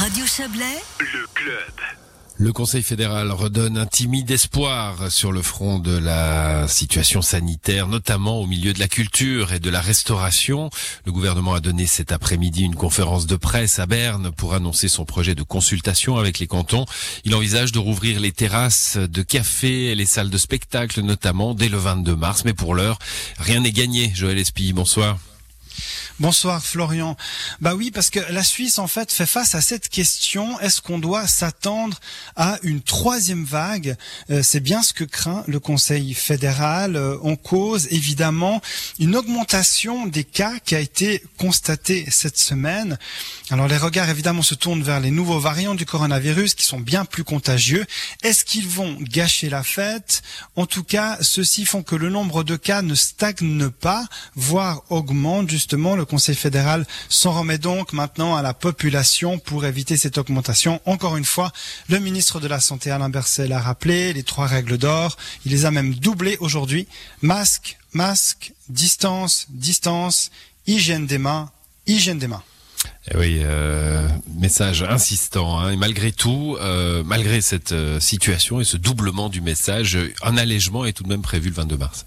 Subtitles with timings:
[0.00, 0.64] Radio Chablais,
[0.98, 1.74] le club.
[2.38, 8.40] Le Conseil fédéral redonne un timide espoir sur le front de la situation sanitaire, notamment
[8.40, 10.70] au milieu de la culture et de la restauration.
[11.04, 15.04] Le gouvernement a donné cet après-midi une conférence de presse à Berne pour annoncer son
[15.04, 16.86] projet de consultation avec les cantons.
[17.24, 21.68] Il envisage de rouvrir les terrasses de café et les salles de spectacle, notamment dès
[21.68, 22.46] le 22 mars.
[22.46, 22.98] Mais pour l'heure,
[23.38, 24.10] rien n'est gagné.
[24.14, 25.18] Joël Espy, bonsoir.
[26.20, 27.16] Bonsoir Florian.
[27.62, 30.60] Bah oui, parce que la Suisse en fait fait face à cette question.
[30.60, 31.98] Est-ce qu'on doit s'attendre
[32.36, 33.96] à une troisième vague?
[34.28, 36.96] Euh, C'est bien ce que craint le Conseil fédéral.
[36.96, 38.60] Euh, on cause évidemment
[38.98, 42.98] une augmentation des cas qui a été constatée cette semaine.
[43.48, 47.06] Alors les regards évidemment se tournent vers les nouveaux variants du coronavirus qui sont bien
[47.06, 47.86] plus contagieux.
[48.22, 50.20] Est-ce qu'ils vont gâcher la fête?
[50.54, 54.06] En tout cas, ceux-ci font que le nombre de cas ne stagne pas,
[54.36, 55.96] voire augmente justement.
[55.96, 60.80] Le Conseil fédéral s'en remet donc maintenant à la population pour éviter cette augmentation.
[60.84, 61.52] Encore une fois,
[61.88, 65.66] le ministre de la Santé Alain Berset l'a rappelé, les trois règles d'or, il les
[65.66, 66.88] a même doublées aujourd'hui.
[67.22, 70.32] Masque, masque, distance, distance,
[70.66, 71.48] hygiène des mains,
[71.86, 72.42] hygiène des mains.
[73.12, 75.60] Eh oui, euh, message insistant.
[75.60, 75.70] Hein.
[75.70, 80.84] Et malgré tout, euh, malgré cette euh, situation et ce doublement du message, un allègement
[80.84, 82.06] est tout de même prévu le 22 mars.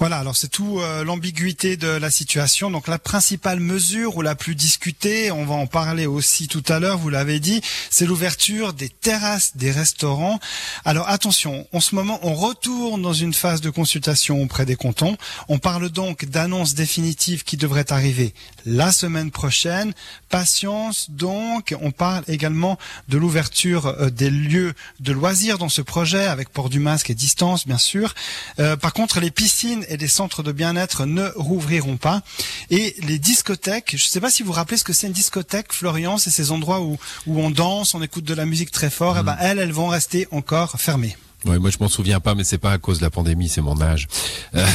[0.00, 2.70] Voilà, alors c'est tout euh, l'ambiguïté de la situation.
[2.70, 6.78] Donc la principale mesure ou la plus discutée, on va en parler aussi tout à
[6.78, 7.60] l'heure, vous l'avez dit,
[7.90, 10.38] c'est l'ouverture des terrasses des restaurants.
[10.84, 15.16] Alors attention, en ce moment, on retourne dans une phase de consultation auprès des cantons.
[15.48, 18.34] On parle donc d'annonces définitives qui devraient arriver
[18.66, 19.94] la semaine prochaine.
[20.28, 26.26] Patience, donc, on parle également de l'ouverture euh, des lieux de loisirs dans ce projet,
[26.26, 28.14] avec port du masque et distance, bien sûr.
[28.60, 32.22] Euh, par contre, les piscines et les centres de bien-être ne rouvriront pas.
[32.70, 35.12] Et les discothèques, je ne sais pas si vous vous rappelez ce que c'est une
[35.12, 38.90] discothèque, Florian, c'est ces endroits où, où on danse, on écoute de la musique très
[38.90, 39.40] fort, et eh ben mm.
[39.40, 41.16] elles, elles vont rester encore fermées.
[41.44, 43.60] Ouais, moi je m'en souviens pas, mais c'est pas à cause de la pandémie, c'est
[43.60, 44.08] mon âge.
[44.56, 44.66] Euh,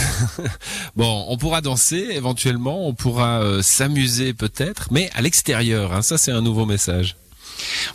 [0.96, 5.92] bon, on pourra danser éventuellement, on pourra euh, s'amuser peut-être, mais à l'extérieur.
[5.92, 7.18] Hein, ça, c'est un nouveau message.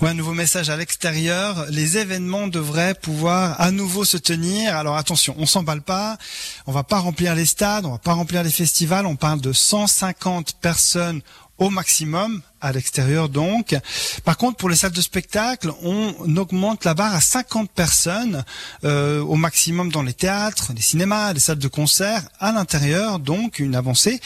[0.01, 1.67] Ouais, un nouveau message à l'extérieur.
[1.71, 4.77] Les événements devraient pouvoir à nouveau se tenir.
[4.77, 6.19] Alors attention, on s'emballe pas.
[6.67, 9.07] On va pas remplir les stades, on va pas remplir les festivals.
[9.07, 11.21] On parle de 150 personnes
[11.59, 13.77] au maximum à l'extérieur donc.
[14.25, 18.45] Par contre, pour les salles de spectacle, on augmente la barre à 50 personnes
[18.85, 22.23] euh, au maximum dans les théâtres, les cinémas, les salles de concert.
[22.41, 24.21] À l'intérieur, donc, une avancée.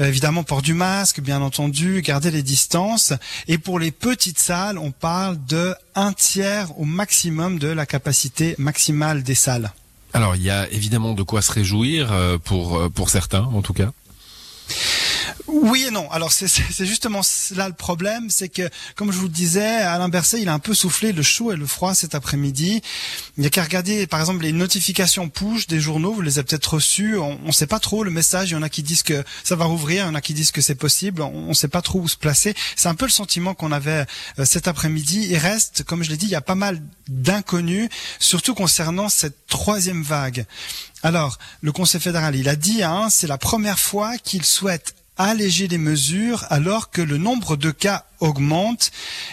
[0.00, 3.12] Euh, évidemment, port du masque, bien entendu, garder les distances.
[3.48, 8.54] Et pour les petites salles, on parle de un tiers au maximum de la capacité
[8.58, 9.72] maximale des salles.
[10.12, 13.72] Alors, il y a évidemment de quoi se réjouir euh, pour pour certains, en tout
[13.72, 13.92] cas.
[15.48, 16.10] Oui et non.
[16.10, 17.20] Alors c'est justement
[17.54, 20.58] là le problème, c'est que comme je vous le disais, Alain Berset, il a un
[20.58, 22.82] peu soufflé le chaud et le froid cet après-midi.
[23.36, 26.46] Il n'y a qu'à regarder par exemple les notifications push des journaux, vous les avez
[26.46, 27.16] peut-être reçues.
[27.18, 28.50] On ne sait pas trop le message.
[28.50, 30.34] Il y en a qui disent que ça va rouvrir, il y en a qui
[30.34, 31.22] disent que c'est possible.
[31.22, 32.54] On ne sait pas trop où se placer.
[32.74, 34.04] C'est un peu le sentiment qu'on avait
[34.38, 35.28] euh, cet après-midi.
[35.30, 39.46] Il reste, comme je l'ai dit, il y a pas mal d'inconnus, surtout concernant cette
[39.46, 40.44] troisième vague.
[41.02, 45.68] Alors, le Conseil fédéral, il a dit, hein, c'est la première fois qu'il souhaite alléger
[45.68, 48.90] les mesures alors que le nombre de cas augmente.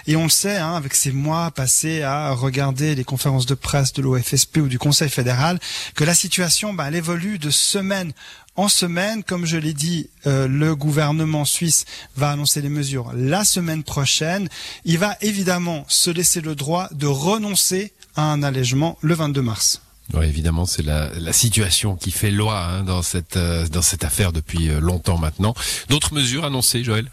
[0.07, 3.93] Et on le sait hein, avec ces mois passés à regarder les conférences de presse
[3.93, 5.59] de l'OFSP ou du Conseil fédéral
[5.95, 8.13] que la situation elle évolue de semaine
[8.55, 9.23] en semaine.
[9.23, 14.49] Comme je l'ai dit euh, le gouvernement suisse va annoncer les mesures la semaine prochaine.
[14.85, 19.81] Il va évidemment se laisser le droit de renoncer à un allègement le 22 mars
[20.13, 24.31] oui, évidemment, c'est la, situation qui fait loi hein, dans cette euh, dans cette affaire
[24.31, 25.55] depuis euh, longtemps maintenant.
[25.89, 27.09] D'autres mesures annoncées, Joël?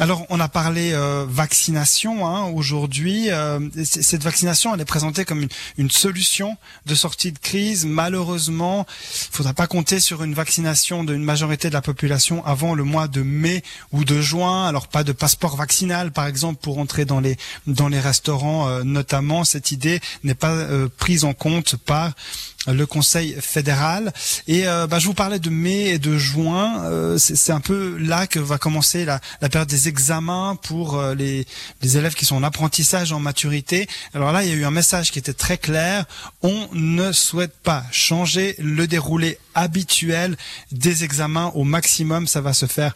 [0.00, 3.30] Alors, on a parlé euh, vaccination hein, aujourd'hui.
[3.30, 5.46] Euh, cette vaccination, elle est présentée comme
[5.76, 6.56] une, solution
[6.86, 7.84] de sortie de crise.
[7.84, 12.82] Malheureusement, il faudra pas compter sur une vaccination d'une majorité de la population avant le
[12.82, 13.62] mois de mai
[13.92, 14.66] ou de juin.
[14.66, 17.36] Alors, pas de passeport vaccinal, par exemple, pour entrer dans les
[17.66, 19.44] dans les restaurants, euh, notamment.
[19.44, 22.12] Cette idée n'est pas prise en compte par
[22.66, 24.12] le Conseil fédéral.
[24.46, 26.84] Et euh, bah, je vous parlais de mai et de juin.
[26.84, 31.14] Euh, c'est un peu là que va commencer la, la période des examens pour euh,
[31.14, 31.46] les,
[31.82, 33.88] les, élèves qui sont en apprentissage, en maturité.
[34.14, 36.04] Alors là, il y a eu un message qui était très clair.
[36.42, 40.36] On ne souhaite pas changer le déroulé habituel
[40.70, 42.26] des examens au maximum.
[42.26, 42.94] Ça va se faire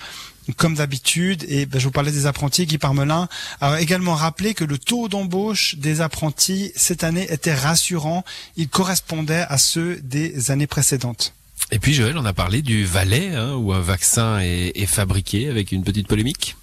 [0.56, 3.29] comme d'habitude, et ben, je vous parlais des apprentis, Guy Parmelin
[3.61, 8.25] a également rappelé que le taux d'embauche des apprentis cette année était rassurant.
[8.56, 11.35] Il correspondait à ceux des années précédentes.
[11.70, 15.49] Et puis Joël, on a parlé du Valais, hein, où un vaccin est, est fabriqué
[15.49, 16.56] avec une petite polémique.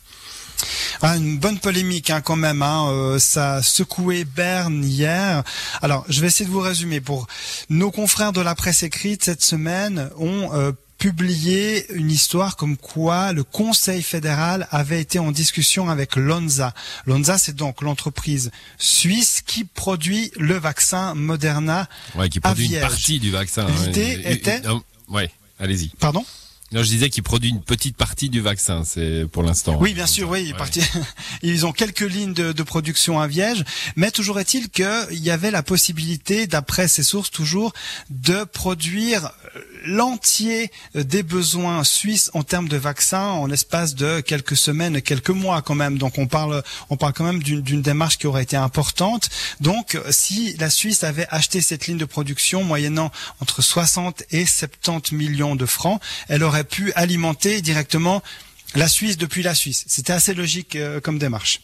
[1.02, 2.62] Ah, une bonne polémique hein, quand même.
[2.62, 5.44] Hein, euh, ça a secoué Berne hier.
[5.82, 7.02] Alors, je vais essayer de vous résumer.
[7.02, 7.28] Pour
[7.70, 13.34] nos confrères de la presse écrite cette semaine ont euh, publié une histoire comme quoi
[13.34, 16.76] le Conseil fédéral avait été en discussion avec Lonza.
[17.08, 21.90] Lonza, c'est donc l'entreprise suisse qui produit le vaccin Moderna.
[22.14, 23.66] Ouais, qui produit une partie du vaccin.
[23.66, 23.86] Hein.
[23.88, 24.62] L'idée était.
[25.10, 25.88] ouais, allez-y.
[26.00, 26.24] Pardon?
[26.72, 29.78] Non, je disais qu'ils produit une petite partie du vaccin, c'est pour l'instant.
[29.82, 30.54] Oui, bien sûr, oui.
[31.42, 33.66] Ils ont quelques lignes de, de production à Viège,
[33.98, 37.74] mais toujours est-il qu'il y avait la possibilité, d'après ces sources toujours,
[38.10, 39.32] de produire
[39.86, 45.62] l'entier des besoins suisses en termes de vaccins en l'espace de quelques semaines, quelques mois
[45.62, 45.98] quand même.
[45.98, 49.30] Donc on parle, on parle quand même d'une démarche qui aurait été importante.
[49.60, 55.16] Donc si la Suisse avait acheté cette ligne de production moyennant entre 60 et 70
[55.16, 58.22] millions de francs, elle aurait pu alimenter directement
[58.76, 59.84] la Suisse depuis la Suisse.
[59.88, 61.62] C'était assez logique euh, comme démarche.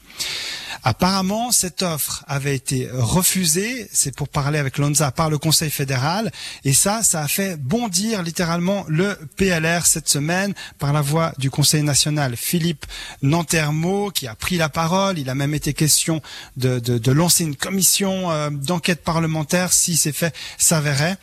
[0.83, 6.31] Apparemment, cette offre avait été refusée, c'est pour parler avec Lonza, par le Conseil fédéral,
[6.63, 11.49] et ça, ça a fait bondir littéralement le PLR cette semaine par la voix du
[11.49, 12.85] Conseil national Philippe
[13.21, 15.17] Nantermo, qui a pris la parole.
[15.17, 16.21] Il a même été question
[16.57, 21.17] de, de, lancer une commission euh, d'enquête parlementaire si ces faits s'avéraient.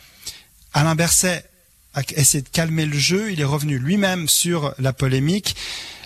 [0.73, 1.45] Alain Berset
[1.95, 3.31] a essayé de calmer le jeu.
[3.31, 5.55] Il est revenu lui-même sur la polémique.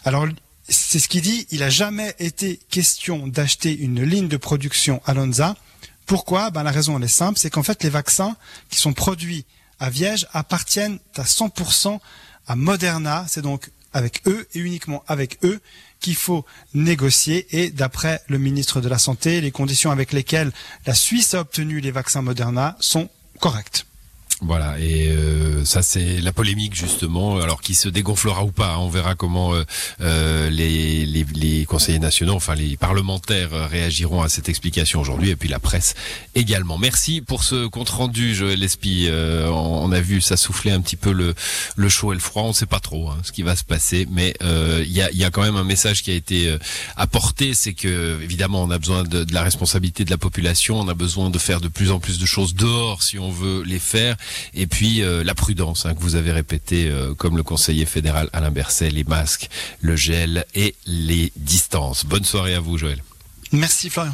[0.06, 0.28] Alors,
[0.70, 1.48] c'est ce qu'il dit.
[1.52, 5.56] Il n'a jamais été question d'acheter une ligne de production à Lonza.
[6.06, 6.52] Pourquoi?
[6.52, 8.36] Ben, La raison elle est simple, c'est qu'en fait les vaccins
[8.70, 9.46] qui sont produits
[9.80, 12.00] à Viège appartiennent à 100%
[12.48, 13.26] à Moderna.
[13.28, 15.60] C'est donc avec eux et uniquement avec eux
[16.00, 20.52] qu'il faut négocier et d'après le ministre de la Santé, les conditions avec lesquelles
[20.86, 23.10] la Suisse a obtenu les vaccins Moderna sont
[23.40, 23.86] correctes.
[24.42, 28.76] Voilà, et euh, ça c'est la polémique justement, alors qui se dégonflera ou pas.
[28.76, 28.78] Hein.
[28.78, 29.66] on verra comment euh,
[30.00, 35.50] euh, les, les, conseillers nationaux, enfin les parlementaires réagiront à cette explication aujourd'hui, et puis
[35.50, 35.94] la presse
[36.36, 36.78] également.
[36.78, 39.10] Merci pour ce compte rendu, Joël Espy.
[39.12, 41.34] On, a vu ça souffler un petit peu le,
[41.76, 42.44] le chaud et le froid.
[42.44, 45.12] On ne sait pas trop hein, ce qui va se passer, mais il y a,
[45.12, 46.56] y, a, quand même un message qui a été
[46.96, 50.94] apporté, c'est que évidemment on a besoin de la responsabilité de la population, on a
[50.94, 54.16] besoin de faire de plus en plus de choses dehors si on veut les faire
[54.54, 58.30] et puis euh, la prudence hein, que vous avez répété, euh, comme le conseiller fédéral
[58.34, 59.50] Alain Berset, les masques,
[59.82, 62.06] le gel et les distances.
[62.06, 63.04] Bonne soirée à vous, Joël.
[63.52, 64.14] Merci, Florian.